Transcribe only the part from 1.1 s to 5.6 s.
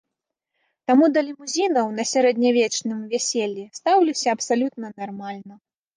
да лімузінаў на сярэднявечным вяселлі стаўлюся абсалютна нармальна.